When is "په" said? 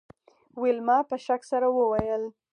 1.09-1.15